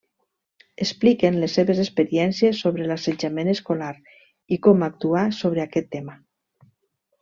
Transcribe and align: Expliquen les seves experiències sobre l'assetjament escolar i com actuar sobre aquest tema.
Expliquen 0.85 1.37
les 1.43 1.57
seves 1.59 1.81
experiències 1.83 2.63
sobre 2.67 2.89
l'assetjament 2.93 3.55
escolar 3.55 3.93
i 4.59 4.63
com 4.69 4.91
actuar 4.91 5.31
sobre 5.45 5.67
aquest 5.71 5.97
tema. 5.97 6.23